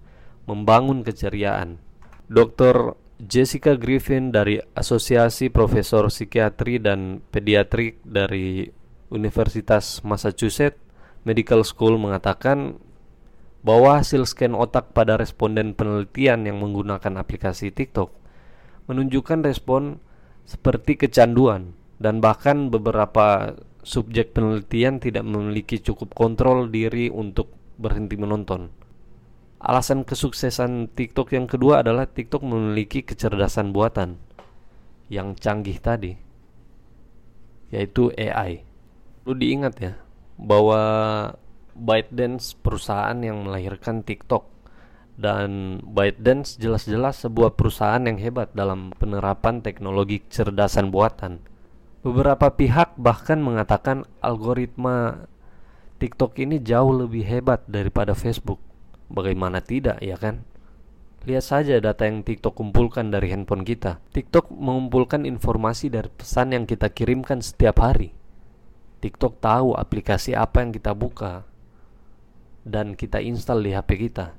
membangun 0.52 1.00
keceriaan. 1.00 1.80
Dr. 2.28 3.00
Jessica 3.24 3.80
Griffin 3.80 4.36
dari 4.36 4.60
Asosiasi 4.76 5.48
Profesor 5.48 6.12
Psikiatri 6.12 6.84
dan 6.84 7.24
Pediatrik 7.32 8.04
dari 8.04 8.68
Universitas 9.08 10.04
Massachusetts 10.04 10.84
Medical 11.24 11.64
School 11.64 11.96
mengatakan 11.96 12.84
bahwa 13.64 14.04
hasil 14.04 14.28
scan 14.28 14.52
otak 14.60 14.92
pada 14.92 15.16
responden 15.16 15.72
penelitian 15.72 16.44
yang 16.44 16.60
menggunakan 16.60 17.16
aplikasi 17.16 17.72
TikTok 17.72 18.12
menunjukkan 18.92 19.40
respon 19.48 20.04
seperti 20.44 21.00
kecanduan 21.00 21.80
dan 22.02 22.22
bahkan 22.22 22.70
beberapa 22.74 23.58
subjek 23.84 24.32
penelitian 24.34 24.98
tidak 25.04 25.28
memiliki 25.28 25.78
cukup 25.84 26.16
kontrol 26.16 26.72
diri 26.72 27.12
untuk 27.12 27.52
berhenti 27.76 28.16
menonton. 28.16 28.72
Alasan 29.64 30.04
kesuksesan 30.04 30.92
TikTok 30.92 31.36
yang 31.36 31.48
kedua 31.48 31.84
adalah 31.84 32.04
TikTok 32.04 32.44
memiliki 32.44 33.04
kecerdasan 33.04 33.72
buatan 33.72 34.20
yang 35.08 35.36
canggih 35.40 35.80
tadi, 35.80 36.12
yaitu 37.72 38.12
AI. 38.20 38.64
Lu 39.24 39.36
diingat 39.36 39.76
ya 39.80 39.94
bahwa 40.36 40.82
ByteDance 41.74 42.60
perusahaan 42.60 43.16
yang 43.24 43.48
melahirkan 43.48 44.04
TikTok 44.04 44.46
dan 45.16 45.80
ByteDance 45.86 46.58
jelas-jelas 46.58 47.24
sebuah 47.24 47.54
perusahaan 47.54 48.02
yang 48.04 48.18
hebat 48.18 48.52
dalam 48.52 48.92
penerapan 48.98 49.62
teknologi 49.62 50.22
kecerdasan 50.26 50.90
buatan. 50.90 51.53
Beberapa 52.04 52.52
pihak 52.52 53.00
bahkan 53.00 53.40
mengatakan 53.40 54.04
algoritma 54.20 55.26
TikTok 56.04 56.36
ini 56.44 56.60
jauh 56.60 56.92
lebih 56.92 57.24
hebat 57.24 57.64
daripada 57.66 58.12
Facebook 58.12 58.60
Bagaimana 59.14 59.62
tidak 59.62 60.02
ya 60.02 60.18
kan? 60.18 60.42
Lihat 61.30 61.46
saja 61.46 61.78
data 61.78 62.10
yang 62.10 62.26
TikTok 62.26 62.58
kumpulkan 62.58 63.14
dari 63.14 63.30
handphone 63.30 63.62
kita. 63.62 64.02
TikTok 64.10 64.50
mengumpulkan 64.50 65.30
informasi 65.30 65.94
dari 65.94 66.10
pesan 66.10 66.52
yang 66.52 66.66
kita 66.66 66.90
kirimkan 66.90 67.40
setiap 67.40 67.78
hari. 67.80 68.12
TikTok 69.06 69.38
tahu 69.38 69.78
aplikasi 69.78 70.34
apa 70.34 70.66
yang 70.66 70.74
kita 70.74 70.98
buka 70.98 71.46
dan 72.66 72.98
kita 72.98 73.22
install 73.22 73.62
di 73.62 73.72
HP 73.78 74.10
kita. 74.10 74.34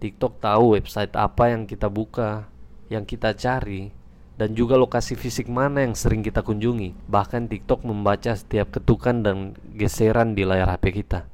TikTok 0.00 0.40
tahu 0.40 0.78
website 0.78 1.12
apa 1.12 1.52
yang 1.52 1.68
kita 1.68 1.92
buka, 1.92 2.48
yang 2.88 3.04
kita 3.04 3.36
cari, 3.36 3.92
dan 4.38 4.54
juga 4.54 4.78
lokasi 4.78 5.18
fisik 5.18 5.50
mana 5.50 5.82
yang 5.82 5.98
sering 5.98 6.22
kita 6.22 6.46
kunjungi. 6.46 6.94
Bahkan 7.10 7.50
TikTok 7.50 7.82
membaca 7.82 8.38
setiap 8.38 8.70
ketukan 8.70 9.26
dan 9.26 9.58
geseran 9.74 10.38
di 10.38 10.46
layar 10.46 10.70
HP 10.70 11.02
kita. 11.02 11.26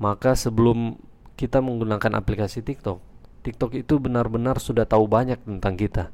Maka 0.00 0.32
sebelum 0.32 0.96
kita 1.36 1.60
menggunakan 1.60 2.16
aplikasi 2.16 2.64
TikTok, 2.64 3.04
TikTok 3.44 3.76
itu 3.76 4.00
benar-benar 4.00 4.56
sudah 4.56 4.88
tahu 4.88 5.04
banyak 5.04 5.36
tentang 5.44 5.76
kita. 5.76 6.08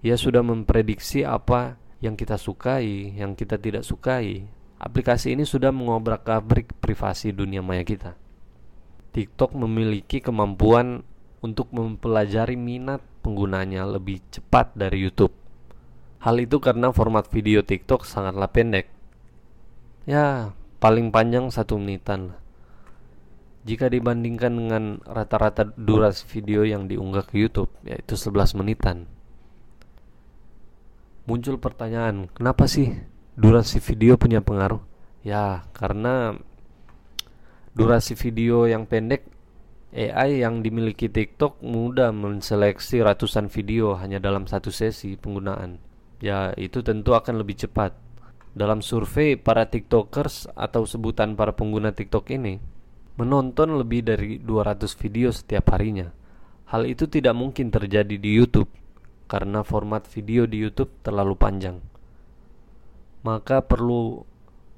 Ia 0.00 0.16
sudah 0.16 0.40
memprediksi 0.40 1.28
apa 1.28 1.76
yang 2.00 2.16
kita 2.16 2.40
sukai, 2.40 3.12
yang 3.20 3.36
kita 3.36 3.60
tidak 3.60 3.84
sukai. 3.84 4.48
Aplikasi 4.80 5.36
ini 5.36 5.44
sudah 5.44 5.68
mengobrak-abrik 5.68 6.72
privasi 6.80 7.36
dunia 7.36 7.60
maya 7.60 7.84
kita. 7.84 8.16
TikTok 9.12 9.52
memiliki 9.52 10.24
kemampuan 10.24 11.04
untuk 11.40 11.72
mempelajari 11.72 12.56
minat 12.56 13.00
penggunanya 13.24 13.84
lebih 13.88 14.20
cepat 14.28 14.76
dari 14.76 15.04
YouTube. 15.04 15.32
Hal 16.20 16.36
itu 16.36 16.60
karena 16.60 16.92
format 16.92 17.24
video 17.32 17.64
TikTok 17.64 18.04
sangatlah 18.04 18.52
pendek. 18.52 18.92
Ya, 20.04 20.52
paling 20.76 21.08
panjang 21.08 21.48
satu 21.48 21.80
menitan. 21.80 22.36
Jika 23.64 23.92
dibandingkan 23.92 24.52
dengan 24.52 24.84
rata-rata 25.04 25.68
durasi 25.76 26.24
video 26.28 26.64
yang 26.64 26.88
diunggah 26.88 27.24
ke 27.28 27.40
YouTube, 27.40 27.72
yaitu 27.84 28.16
11 28.16 28.56
menitan. 28.56 29.08
Muncul 31.28 31.60
pertanyaan, 31.60 32.32
kenapa 32.32 32.64
sih 32.64 32.96
durasi 33.36 33.80
video 33.80 34.16
punya 34.16 34.40
pengaruh? 34.40 34.80
Ya, 35.20 35.68
karena 35.76 36.36
durasi 37.76 38.16
video 38.16 38.64
yang 38.64 38.88
pendek 38.88 39.28
AI 39.90 40.46
yang 40.46 40.62
dimiliki 40.62 41.10
TikTok 41.10 41.66
mudah 41.66 42.14
menseleksi 42.14 43.02
ratusan 43.02 43.50
video 43.50 43.98
hanya 43.98 44.22
dalam 44.22 44.46
satu 44.46 44.70
sesi 44.70 45.18
penggunaan. 45.18 45.82
Ya, 46.22 46.54
itu 46.54 46.78
tentu 46.86 47.10
akan 47.18 47.42
lebih 47.42 47.66
cepat. 47.66 47.98
Dalam 48.54 48.86
survei 48.86 49.34
para 49.34 49.66
TikTokers 49.66 50.54
atau 50.54 50.86
sebutan 50.86 51.34
para 51.34 51.50
pengguna 51.58 51.90
TikTok 51.90 52.30
ini, 52.30 52.62
menonton 53.18 53.82
lebih 53.82 54.06
dari 54.06 54.38
200 54.38 54.94
video 54.94 55.34
setiap 55.34 55.74
harinya. 55.74 56.14
Hal 56.70 56.86
itu 56.86 57.10
tidak 57.10 57.34
mungkin 57.34 57.74
terjadi 57.74 58.14
di 58.14 58.30
YouTube 58.30 58.70
karena 59.26 59.66
format 59.66 60.06
video 60.06 60.46
di 60.46 60.62
YouTube 60.62 60.90
terlalu 61.02 61.34
panjang. 61.34 61.82
Maka 63.26 63.58
perlu 63.66 64.22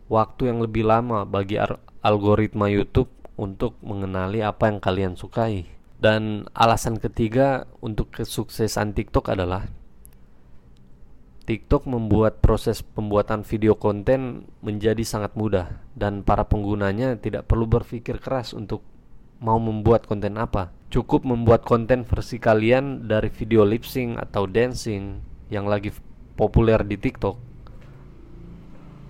waktu 0.09 0.49
yang 0.49 0.64
lebih 0.64 0.88
lama 0.88 1.28
bagi 1.28 1.61
algoritma 2.00 2.73
YouTube 2.73 3.12
untuk 3.37 3.79
mengenali 3.81 4.45
apa 4.45 4.69
yang 4.69 4.79
kalian 4.79 5.15
sukai. 5.17 5.69
Dan 6.03 6.51
alasan 6.51 6.99
ketiga 6.99 7.71
untuk 7.79 8.11
kesuksesan 8.11 8.91
TikTok 8.99 9.31
adalah 9.31 9.71
TikTok 11.43 11.91
membuat 11.91 12.39
proses 12.39 12.87
pembuatan 12.87 13.43
video 13.43 13.75
konten 13.75 14.47
menjadi 14.62 15.03
sangat 15.03 15.35
mudah 15.35 15.75
dan 15.99 16.23
para 16.23 16.47
penggunanya 16.47 17.19
tidak 17.19 17.51
perlu 17.51 17.67
berpikir 17.67 18.23
keras 18.23 18.55
untuk 18.55 18.87
mau 19.43 19.59
membuat 19.59 20.07
konten 20.07 20.39
apa. 20.39 20.71
Cukup 20.95 21.27
membuat 21.27 21.67
konten 21.67 22.07
versi 22.07 22.39
kalian 22.39 23.11
dari 23.11 23.27
video 23.27 23.67
lip 23.67 23.83
sync 23.83 24.23
atau 24.23 24.47
dancing 24.47 25.19
yang 25.51 25.67
lagi 25.67 25.91
populer 26.39 26.79
di 26.87 26.95
TikTok. 26.95 27.35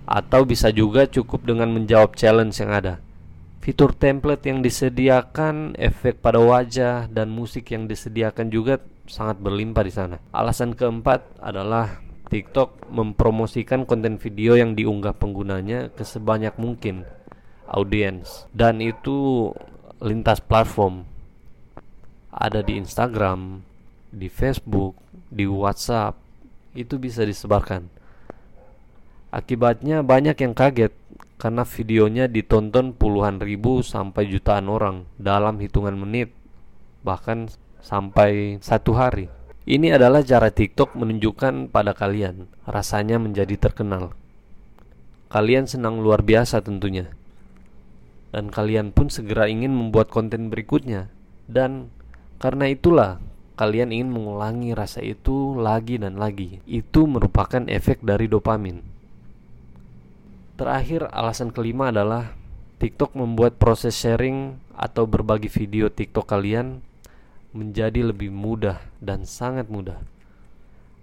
Atau 0.09 0.49
bisa 0.49 0.73
juga 0.73 1.05
cukup 1.05 1.45
dengan 1.45 1.69
menjawab 1.69 2.17
challenge 2.17 2.57
yang 2.57 2.73
ada. 2.73 2.93
Fitur 3.63 3.95
template 3.95 4.43
yang 4.51 4.59
disediakan, 4.59 5.79
efek 5.79 6.19
pada 6.19 6.35
wajah 6.35 7.07
dan 7.07 7.31
musik 7.31 7.71
yang 7.71 7.87
disediakan 7.87 8.51
juga 8.51 8.83
sangat 9.07 9.39
berlimpah 9.39 9.87
di 9.87 9.93
sana. 9.95 10.19
Alasan 10.35 10.75
keempat 10.75 11.39
adalah 11.39 12.03
TikTok 12.27 12.91
mempromosikan 12.91 13.87
konten 13.87 14.19
video 14.19 14.59
yang 14.59 14.75
diunggah 14.75 15.15
penggunanya 15.15 15.95
ke 15.95 16.03
sebanyak 16.03 16.59
mungkin 16.59 17.07
audiens 17.71 18.51
dan 18.51 18.83
itu 18.83 19.47
lintas 20.03 20.43
platform 20.43 21.07
ada 22.35 22.59
di 22.59 22.75
Instagram, 22.75 23.63
di 24.11 24.27
Facebook, 24.27 24.99
di 25.31 25.47
WhatsApp 25.47 26.19
itu 26.75 26.99
bisa 26.99 27.23
disebarkan. 27.23 27.87
Akibatnya 29.31 30.03
banyak 30.03 30.35
yang 30.35 30.51
kaget 30.51 30.91
karena 31.43 31.67
videonya 31.67 32.31
ditonton 32.31 32.95
puluhan 32.95 33.43
ribu 33.43 33.83
sampai 33.83 34.31
jutaan 34.31 34.71
orang 34.71 35.03
dalam 35.19 35.59
hitungan 35.59 35.91
menit 35.99 36.31
bahkan 37.03 37.51
sampai 37.83 38.63
satu 38.63 38.95
hari. 38.95 39.27
Ini 39.67 39.99
adalah 39.99 40.23
cara 40.23 40.47
TikTok 40.55 40.95
menunjukkan 40.95 41.67
pada 41.67 41.91
kalian 41.91 42.47
rasanya 42.63 43.19
menjadi 43.19 43.59
terkenal. 43.59 44.15
Kalian 45.27 45.67
senang 45.67 45.99
luar 45.99 46.23
biasa 46.23 46.63
tentunya. 46.63 47.11
Dan 48.31 48.47
kalian 48.47 48.95
pun 48.95 49.11
segera 49.11 49.51
ingin 49.51 49.75
membuat 49.75 50.07
konten 50.15 50.47
berikutnya. 50.47 51.11
Dan 51.43 51.91
karena 52.39 52.71
itulah 52.71 53.19
kalian 53.59 53.91
ingin 53.91 54.15
mengulangi 54.15 54.71
rasa 54.71 55.03
itu 55.03 55.59
lagi 55.59 55.99
dan 55.99 56.15
lagi. 56.15 56.63
Itu 56.63 57.03
merupakan 57.03 57.67
efek 57.67 57.99
dari 57.99 58.31
dopamin. 58.31 58.92
Terakhir, 60.53 61.09
alasan 61.09 61.49
kelima 61.49 61.89
adalah 61.89 62.37
TikTok 62.77 63.17
membuat 63.17 63.57
proses 63.57 63.97
sharing 63.97 64.61
atau 64.77 65.09
berbagi 65.09 65.49
video 65.49 65.89
TikTok 65.89 66.29
kalian 66.29 66.85
menjadi 67.57 68.13
lebih 68.13 68.29
mudah 68.29 68.77
dan 69.01 69.25
sangat 69.25 69.65
mudah. 69.65 69.97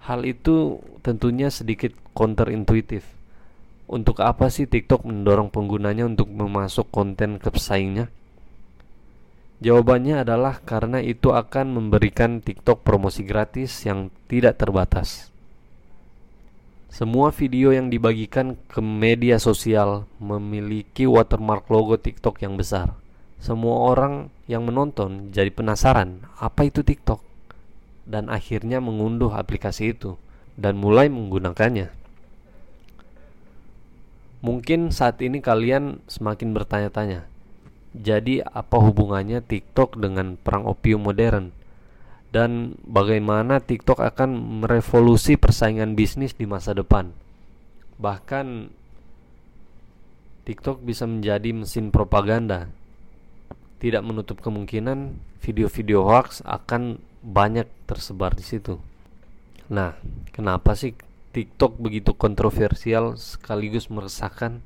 Hal 0.06 0.22
itu 0.22 0.78
tentunya 1.02 1.50
sedikit 1.50 1.90
counterintuitif. 2.14 3.02
Untuk 3.90 4.22
apa 4.22 4.54
sih 4.54 4.70
TikTok 4.70 5.02
mendorong 5.02 5.50
penggunanya 5.50 6.06
untuk 6.06 6.30
memasuk 6.30 6.86
konten 6.94 7.42
ke 7.42 7.50
pesaingnya? 7.50 8.06
Jawabannya 9.60 10.22
adalah 10.22 10.62
karena 10.62 11.02
itu 11.02 11.34
akan 11.34 11.74
memberikan 11.74 12.38
TikTok 12.38 12.86
promosi 12.86 13.26
gratis 13.26 13.82
yang 13.82 14.14
tidak 14.30 14.62
terbatas. 14.62 15.34
Semua 16.90 17.31
video 17.31 17.70
yang 17.70 17.87
dibagikan 17.87 18.59
ke 18.66 18.83
media 18.83 19.38
sosial 19.38 20.11
memiliki 20.18 21.07
watermark 21.07 21.70
logo 21.70 21.94
TikTok 21.94 22.42
yang 22.42 22.59
besar. 22.59 22.98
Semua 23.38 23.94
orang 23.94 24.26
yang 24.50 24.66
menonton 24.66 25.31
jadi 25.31 25.55
penasaran 25.55 26.26
apa 26.42 26.66
itu 26.66 26.83
TikTok 26.83 27.22
dan 28.11 28.26
akhirnya 28.26 28.83
mengunduh 28.83 29.31
aplikasi 29.31 29.94
itu 29.94 30.18
dan 30.59 30.83
mulai 30.83 31.07
menggunakannya. 31.07 31.94
Mungkin 34.42 34.90
saat 34.90 35.22
ini 35.22 35.38
kalian 35.38 36.03
semakin 36.11 36.50
bertanya-tanya. 36.50 37.31
Jadi 37.94 38.42
apa 38.42 38.83
hubungannya 38.83 39.46
TikTok 39.46 39.94
dengan 39.94 40.35
perang 40.35 40.66
opium 40.66 41.07
modern? 41.07 41.55
Dan 42.30 42.78
bagaimana 42.86 43.58
TikTok 43.58 43.98
akan 43.98 44.62
merevolusi 44.62 45.34
persaingan 45.34 45.98
bisnis 45.98 46.38
di 46.38 46.46
masa 46.46 46.70
depan? 46.70 47.10
Bahkan 47.98 48.70
TikTok 50.46 50.82
bisa 50.86 51.10
menjadi 51.10 51.50
mesin 51.50 51.90
propaganda 51.90 52.70
tidak 53.80 54.04
menutup 54.04 54.38
kemungkinan 54.44 55.16
video-video 55.40 56.04
hoax 56.04 56.44
akan 56.44 57.00
banyak 57.24 57.66
tersebar 57.88 58.36
di 58.36 58.44
situ. 58.44 58.76
Nah, 59.72 59.96
kenapa 60.30 60.76
sih 60.76 60.92
TikTok 61.32 61.80
begitu 61.80 62.12
kontroversial 62.12 63.16
sekaligus 63.16 63.88
meresahkan? 63.88 64.60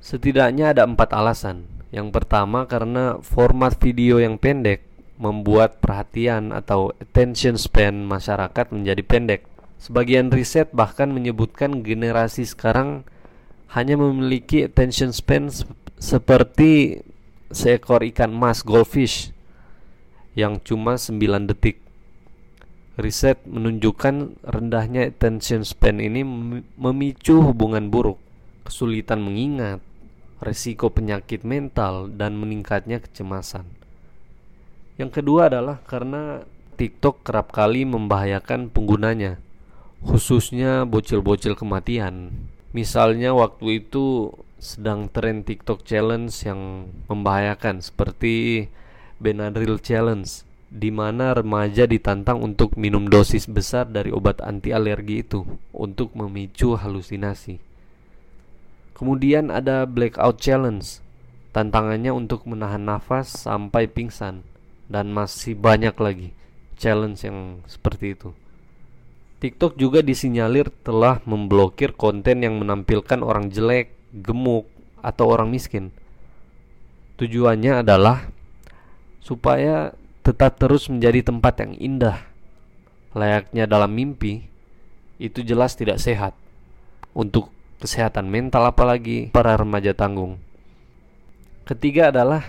Setidaknya 0.00 0.72
ada 0.72 0.88
empat 0.88 1.12
alasan. 1.12 1.68
Yang 1.92 2.10
pertama 2.10 2.64
karena 2.66 3.20
format 3.22 3.76
video 3.78 4.18
yang 4.18 4.40
pendek 4.40 4.95
membuat 5.16 5.80
perhatian 5.80 6.52
atau 6.52 6.92
attention 7.00 7.56
span 7.56 8.04
masyarakat 8.04 8.72
menjadi 8.72 9.02
pendek. 9.04 9.42
Sebagian 9.76 10.32
riset 10.32 10.72
bahkan 10.72 11.12
menyebutkan 11.12 11.84
generasi 11.84 12.48
sekarang 12.48 13.04
hanya 13.72 13.96
memiliki 14.00 14.64
attention 14.64 15.12
span 15.12 15.52
seperti 15.96 17.02
seekor 17.52 18.04
ikan 18.12 18.32
mas 18.32 18.60
goldfish 18.64 19.32
yang 20.36 20.60
cuma 20.60 21.00
9 21.00 21.20
detik. 21.48 21.80
Riset 22.96 23.44
menunjukkan 23.44 24.40
rendahnya 24.40 25.12
attention 25.12 25.64
span 25.68 26.00
ini 26.00 26.24
memicu 26.80 27.44
hubungan 27.44 27.92
buruk, 27.92 28.16
kesulitan 28.64 29.20
mengingat, 29.20 29.84
resiko 30.40 30.88
penyakit 30.88 31.44
mental, 31.44 32.08
dan 32.08 32.40
meningkatnya 32.40 33.00
kecemasan. 33.04 33.68
Yang 34.96 35.20
kedua 35.20 35.52
adalah 35.52 35.84
karena 35.84 36.40
TikTok 36.80 37.20
kerap 37.20 37.52
kali 37.52 37.84
membahayakan 37.84 38.72
penggunanya, 38.72 39.36
khususnya 40.00 40.88
bocil-bocil 40.88 41.52
kematian. 41.52 42.32
Misalnya 42.72 43.36
waktu 43.36 43.84
itu 43.84 44.32
sedang 44.56 45.12
tren 45.12 45.44
TikTok 45.44 45.84
challenge 45.84 46.32
yang 46.48 46.88
membahayakan 47.12 47.84
seperti 47.84 48.68
Benadryl 49.20 49.80
challenge 49.80 50.48
di 50.72 50.88
mana 50.88 51.36
remaja 51.36 51.84
ditantang 51.84 52.40
untuk 52.40 52.76
minum 52.80 53.04
dosis 53.04 53.44
besar 53.48 53.88
dari 53.88 54.12
obat 54.12 54.40
anti 54.40 54.72
alergi 54.72 55.20
itu 55.24 55.44
untuk 55.76 56.16
memicu 56.16 56.72
halusinasi. 56.72 57.60
Kemudian 58.96 59.52
ada 59.52 59.84
blackout 59.84 60.40
challenge, 60.40 61.04
tantangannya 61.52 62.16
untuk 62.16 62.48
menahan 62.48 62.80
nafas 62.80 63.44
sampai 63.44 63.88
pingsan 63.92 64.55
dan 64.86 65.10
masih 65.10 65.58
banyak 65.58 65.94
lagi 65.98 66.30
challenge 66.76 67.24
yang 67.26 67.64
seperti 67.66 68.14
itu. 68.14 68.30
TikTok 69.36 69.76
juga 69.76 70.00
disinyalir 70.00 70.72
telah 70.80 71.20
memblokir 71.28 71.92
konten 71.92 72.40
yang 72.40 72.56
menampilkan 72.56 73.20
orang 73.20 73.52
jelek, 73.52 73.92
gemuk, 74.10 74.64
atau 75.04 75.28
orang 75.28 75.52
miskin. 75.52 75.92
Tujuannya 77.20 77.84
adalah 77.84 78.32
supaya 79.20 79.92
tetap 80.24 80.56
terus 80.56 80.88
menjadi 80.88 81.30
tempat 81.30 81.62
yang 81.62 81.72
indah, 81.76 82.18
layaknya 83.12 83.68
dalam 83.68 83.92
mimpi. 83.92 84.48
Itu 85.16 85.40
jelas 85.40 85.76
tidak 85.76 86.00
sehat 86.00 86.36
untuk 87.16 87.48
kesehatan 87.80 88.28
mental, 88.28 88.68
apalagi 88.68 89.32
para 89.32 89.56
remaja 89.56 89.92
tanggung. 89.96 90.40
Ketiga 91.64 92.12
adalah 92.12 92.44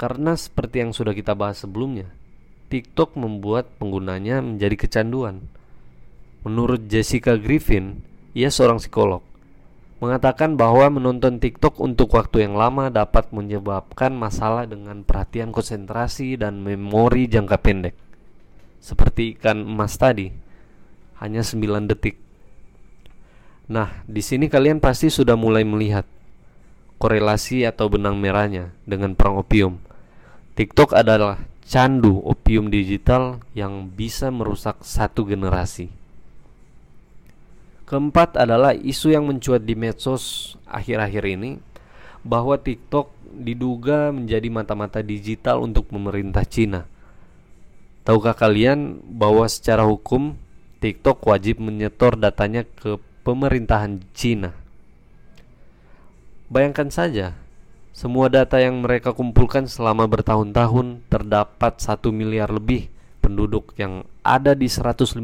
karena 0.00 0.32
seperti 0.32 0.80
yang 0.80 0.96
sudah 0.96 1.12
kita 1.12 1.36
bahas 1.36 1.60
sebelumnya, 1.60 2.08
TikTok 2.72 3.20
membuat 3.20 3.68
penggunanya 3.76 4.40
menjadi 4.40 4.88
kecanduan. 4.88 5.44
Menurut 6.40 6.88
Jessica 6.88 7.36
Griffin, 7.36 8.00
ia 8.32 8.48
seorang 8.48 8.80
psikolog, 8.80 9.20
mengatakan 10.00 10.56
bahwa 10.56 10.88
menonton 10.88 11.36
TikTok 11.36 11.76
untuk 11.76 12.16
waktu 12.16 12.48
yang 12.48 12.56
lama 12.56 12.88
dapat 12.88 13.28
menyebabkan 13.28 14.16
masalah 14.16 14.64
dengan 14.64 15.04
perhatian 15.04 15.52
konsentrasi 15.52 16.40
dan 16.40 16.64
memori 16.64 17.28
jangka 17.28 17.60
pendek. 17.60 17.92
Seperti 18.80 19.36
ikan 19.36 19.68
emas 19.68 20.00
tadi, 20.00 20.32
hanya 21.20 21.44
9 21.44 21.84
detik. 21.92 22.16
Nah, 23.68 24.00
di 24.08 24.24
sini 24.24 24.48
kalian 24.48 24.80
pasti 24.80 25.12
sudah 25.12 25.36
mulai 25.36 25.68
melihat 25.68 26.08
korelasi 26.96 27.68
atau 27.68 27.92
benang 27.92 28.16
merahnya 28.16 28.72
dengan 28.88 29.12
perang 29.12 29.36
opium. 29.36 29.89
TikTok 30.60 30.92
adalah 30.92 31.40
candu 31.64 32.20
opium 32.20 32.68
digital 32.68 33.40
yang 33.56 33.88
bisa 33.88 34.28
merusak 34.28 34.76
satu 34.84 35.24
generasi. 35.24 35.88
Keempat 37.88 38.36
adalah 38.36 38.76
isu 38.76 39.08
yang 39.08 39.24
mencuat 39.24 39.64
di 39.64 39.72
medsos 39.72 40.52
akhir-akhir 40.68 41.24
ini 41.32 41.64
bahwa 42.20 42.60
TikTok 42.60 43.08
diduga 43.40 44.12
menjadi 44.12 44.52
mata-mata 44.52 45.00
digital 45.00 45.64
untuk 45.64 45.88
pemerintah 45.88 46.44
Cina. 46.44 46.84
Tahukah 48.04 48.36
kalian 48.36 49.00
bahwa 49.00 49.48
secara 49.48 49.88
hukum 49.88 50.36
TikTok 50.84 51.24
wajib 51.24 51.56
menyetor 51.56 52.20
datanya 52.20 52.68
ke 52.68 53.00
pemerintahan 53.24 54.04
Cina? 54.12 54.52
Bayangkan 56.52 56.92
saja, 56.92 57.32
semua 57.90 58.30
data 58.30 58.62
yang 58.62 58.86
mereka 58.86 59.10
kumpulkan 59.10 59.66
selama 59.66 60.06
bertahun-tahun 60.06 61.02
terdapat 61.10 61.82
satu 61.82 62.14
miliar 62.14 62.48
lebih 62.48 62.86
penduduk 63.18 63.74
yang 63.76 64.06
ada 64.22 64.54
di 64.54 64.70
154 64.70 65.18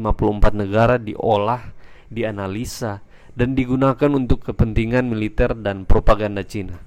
negara 0.51 0.99
diolah, 0.99 1.73
dianalisa, 2.11 3.01
dan 3.37 3.53
digunakan 3.53 4.11
untuk 4.13 4.45
kepentingan 4.51 5.07
militer 5.07 5.53
dan 5.53 5.87
propaganda 5.87 6.41
Cina. 6.41 6.79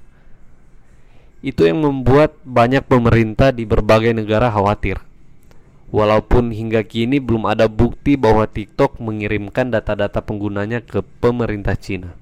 Itu 1.40 1.64
yang 1.64 1.80
membuat 1.80 2.36
banyak 2.44 2.84
pemerintah 2.84 3.48
di 3.48 3.64
berbagai 3.64 4.12
negara 4.12 4.52
khawatir. 4.52 5.00
Walaupun 5.90 6.54
hingga 6.54 6.86
kini 6.86 7.18
belum 7.18 7.50
ada 7.50 7.66
bukti 7.66 8.14
bahwa 8.14 8.46
TikTok 8.46 9.02
mengirimkan 9.02 9.74
data-data 9.74 10.22
penggunanya 10.22 10.84
ke 10.84 11.02
pemerintah 11.18 11.74
Cina. 11.74 12.14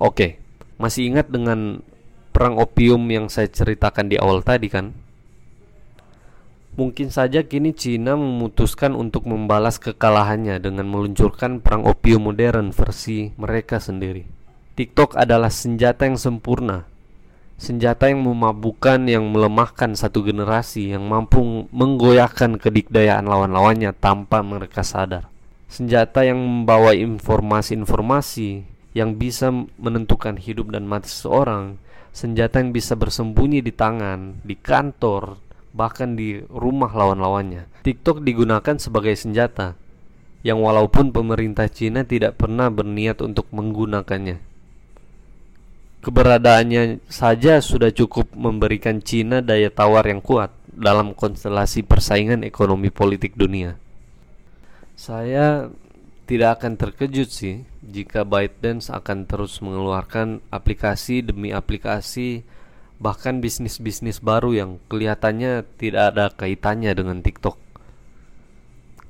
Oke, 0.00 0.40
masih 0.80 1.06
ingat 1.12 1.30
dengan 1.30 1.84
perang 2.36 2.60
opium 2.60 3.00
yang 3.08 3.32
saya 3.32 3.48
ceritakan 3.48 4.12
di 4.12 4.20
awal 4.20 4.44
tadi 4.44 4.68
kan 4.68 4.92
Mungkin 6.76 7.08
saja 7.08 7.40
kini 7.40 7.72
Cina 7.72 8.20
memutuskan 8.20 8.92
untuk 8.92 9.24
membalas 9.24 9.80
kekalahannya 9.80 10.60
dengan 10.60 10.84
meluncurkan 10.84 11.64
perang 11.64 11.88
opium 11.88 12.28
modern 12.28 12.68
versi 12.68 13.32
mereka 13.40 13.80
sendiri. 13.80 14.28
TikTok 14.76 15.16
adalah 15.16 15.48
senjata 15.48 16.04
yang 16.04 16.20
sempurna, 16.20 16.84
senjata 17.56 18.12
yang 18.12 18.20
memabukkan 18.20 19.08
yang 19.08 19.24
melemahkan 19.32 19.96
satu 19.96 20.20
generasi 20.20 20.92
yang 20.92 21.08
mampu 21.08 21.64
menggoyahkan 21.72 22.60
kedikdayaan 22.60 23.24
lawan-lawannya 23.24 23.96
tanpa 23.96 24.44
mereka 24.44 24.84
sadar. 24.84 25.32
Senjata 25.72 26.28
yang 26.28 26.36
membawa 26.36 26.92
informasi-informasi 26.92 28.68
yang 28.92 29.16
bisa 29.16 29.48
menentukan 29.80 30.36
hidup 30.36 30.76
dan 30.76 30.84
mati 30.84 31.08
seseorang 31.08 31.80
senjata 32.16 32.64
yang 32.64 32.72
bisa 32.72 32.96
bersembunyi 32.96 33.60
di 33.60 33.76
tangan, 33.76 34.40
di 34.40 34.56
kantor, 34.56 35.36
bahkan 35.76 36.16
di 36.16 36.40
rumah 36.48 36.88
lawan-lawannya. 36.88 37.84
TikTok 37.84 38.24
digunakan 38.24 38.80
sebagai 38.80 39.12
senjata 39.12 39.76
yang 40.40 40.64
walaupun 40.64 41.12
pemerintah 41.12 41.68
Cina 41.68 42.08
tidak 42.08 42.40
pernah 42.40 42.72
berniat 42.72 43.20
untuk 43.20 43.52
menggunakannya. 43.52 44.40
Keberadaannya 46.00 47.04
saja 47.10 47.60
sudah 47.60 47.92
cukup 47.92 48.32
memberikan 48.32 49.04
Cina 49.04 49.44
daya 49.44 49.68
tawar 49.68 50.08
yang 50.08 50.24
kuat 50.24 50.54
dalam 50.72 51.12
konstelasi 51.12 51.84
persaingan 51.84 52.46
ekonomi 52.46 52.88
politik 52.88 53.36
dunia. 53.36 53.76
Saya 54.96 55.68
tidak 56.26 56.60
akan 56.60 56.74
terkejut 56.74 57.30
sih 57.30 57.62
jika 57.86 58.26
ByteDance 58.26 58.90
akan 58.90 59.30
terus 59.30 59.62
mengeluarkan 59.62 60.42
aplikasi 60.50 61.22
demi 61.22 61.54
aplikasi 61.54 62.42
bahkan 62.98 63.38
bisnis-bisnis 63.38 64.18
baru 64.18 64.50
yang 64.50 64.70
kelihatannya 64.90 65.62
tidak 65.78 66.02
ada 66.12 66.26
kaitannya 66.34 66.90
dengan 66.98 67.22
TikTok. 67.22 67.54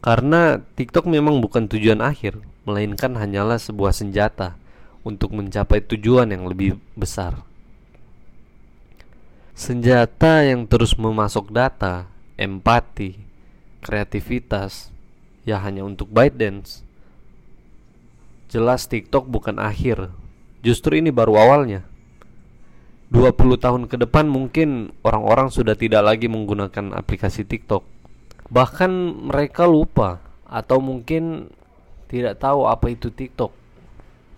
Karena 0.05 0.61
TikTok 0.61 1.09
memang 1.09 1.41
bukan 1.41 1.67
tujuan 1.67 2.05
akhir, 2.05 2.39
melainkan 2.69 3.17
hanyalah 3.17 3.59
sebuah 3.59 3.97
senjata 3.97 4.55
untuk 5.03 5.33
mencapai 5.33 5.83
tujuan 5.83 6.31
yang 6.31 6.45
lebih 6.47 6.79
besar. 6.95 7.43
Senjata 9.57 10.45
yang 10.45 10.69
terus 10.69 10.95
memasok 11.01 11.49
data, 11.49 12.13
empati, 12.37 13.17
kreativitas, 13.81 14.93
ya 15.49 15.63
hanya 15.65 15.87
untuk 15.87 16.13
ByteDance 16.13 16.86
Jelas 18.47 18.87
TikTok 18.87 19.27
bukan 19.27 19.59
akhir. 19.59 20.15
Justru 20.63 20.99
ini 20.99 21.11
baru 21.11 21.35
awalnya. 21.35 21.83
20 23.11 23.35
tahun 23.59 23.83
ke 23.87 24.03
depan 24.03 24.27
mungkin 24.27 24.91
orang-orang 25.07 25.51
sudah 25.51 25.79
tidak 25.79 26.03
lagi 26.03 26.27
menggunakan 26.27 26.95
aplikasi 26.95 27.47
TikTok. 27.47 27.87
Bahkan 28.51 28.91
mereka 29.31 29.67
lupa 29.67 30.23
Atau 30.47 30.79
mungkin 30.79 31.51
tidak 32.07 32.39
tahu 32.39 32.71
apa 32.71 32.87
itu 32.95 33.11
TikTok. 33.11 33.51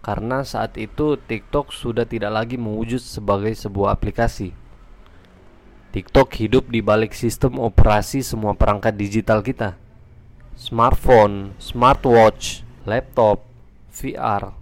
Karena 0.00 0.40
saat 0.40 0.80
itu 0.80 1.20
TikTok 1.20 1.68
sudah 1.68 2.08
tidak 2.08 2.32
lagi 2.32 2.56
mewujud 2.56 2.96
sebagai 2.96 3.52
sebuah 3.52 3.92
aplikasi. 3.92 4.56
TikTok 5.92 6.32
hidup 6.40 6.72
di 6.72 6.80
balik 6.80 7.12
sistem 7.12 7.60
operasi 7.60 8.24
semua 8.24 8.56
perangkat 8.56 8.96
digital 8.96 9.44
kita. 9.44 9.76
Smartphone, 10.56 11.52
smartwatch, 11.60 12.64
laptop, 12.88 13.47
VR, 13.98 14.54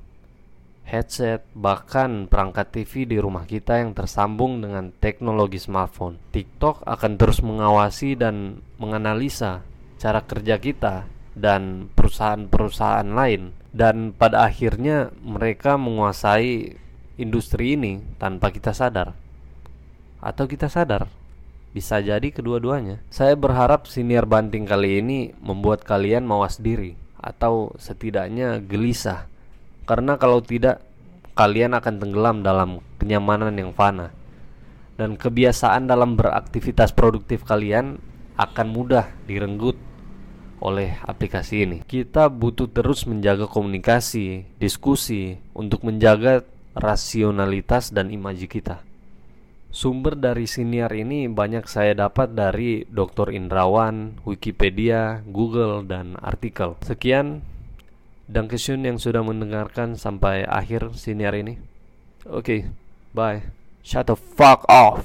headset, 0.89 1.45
bahkan 1.53 2.25
perangkat 2.25 2.73
TV 2.73 3.05
di 3.05 3.21
rumah 3.21 3.45
kita 3.45 3.85
yang 3.85 3.93
tersambung 3.93 4.65
dengan 4.65 4.97
teknologi 4.97 5.61
smartphone. 5.61 6.17
TikTok 6.33 6.89
akan 6.89 7.13
terus 7.21 7.45
mengawasi 7.45 8.17
dan 8.17 8.65
menganalisa 8.81 9.61
cara 10.01 10.25
kerja 10.25 10.57
kita 10.57 11.05
dan 11.37 11.93
perusahaan-perusahaan 11.93 13.13
lain 13.13 13.53
dan 13.77 14.17
pada 14.17 14.49
akhirnya 14.49 15.13
mereka 15.21 15.77
menguasai 15.77 16.73
industri 17.21 17.77
ini 17.77 18.01
tanpa 18.17 18.49
kita 18.49 18.73
sadar. 18.73 19.13
Atau 20.25 20.49
kita 20.49 20.73
sadar? 20.73 21.13
Bisa 21.77 22.01
jadi 22.01 22.33
kedua-duanya. 22.33 23.05
Saya 23.13 23.37
berharap 23.37 23.85
siniar 23.85 24.25
banting 24.25 24.65
kali 24.65 25.05
ini 25.05 25.37
membuat 25.45 25.85
kalian 25.85 26.25
mawas 26.25 26.57
diri 26.57 27.06
atau 27.27 27.75
setidaknya 27.75 28.63
gelisah. 28.63 29.27
Karena 29.83 30.15
kalau 30.15 30.39
tidak 30.39 30.87
kalian 31.35 31.75
akan 31.75 31.95
tenggelam 31.99 32.47
dalam 32.47 32.79
kenyamanan 33.03 33.59
yang 33.59 33.75
fana. 33.75 34.15
Dan 34.97 35.19
kebiasaan 35.21 35.91
dalam 35.91 36.17
beraktivitas 36.17 36.95
produktif 36.95 37.45
kalian 37.45 38.01
akan 38.41 38.67
mudah 38.73 39.13
direnggut 39.29 39.77
oleh 40.65 40.97
aplikasi 41.05 41.69
ini. 41.69 41.79
Kita 41.85 42.33
butuh 42.33 42.73
terus 42.73 43.05
menjaga 43.05 43.45
komunikasi, 43.45 44.57
diskusi 44.57 45.37
untuk 45.53 45.85
menjaga 45.85 46.49
rasionalitas 46.73 47.93
dan 47.93 48.09
imaji 48.09 48.49
kita. 48.49 48.81
Sumber 49.77 50.17
dari 50.17 50.49
siniar 50.49 50.89
ini 50.97 51.29
banyak 51.29 51.69
saya 51.69 51.93
dapat 51.93 52.33
dari 52.33 52.89
Dr. 52.89 53.29
Indrawan, 53.29 54.17
Wikipedia, 54.25 55.21
Google, 55.29 55.85
dan 55.85 56.17
artikel. 56.17 56.81
Sekian, 56.81 57.45
Dankeschön 58.25 58.89
yang 58.89 58.97
sudah 58.97 59.21
mendengarkan 59.21 60.01
sampai 60.01 60.49
akhir 60.49 60.97
siniar 60.97 61.37
ini. 61.37 61.61
Oke, 62.25 62.41
okay, 62.41 62.61
bye. 63.13 63.45
Shut 63.85 64.09
the 64.09 64.17
fuck 64.17 64.65
off. 64.65 65.05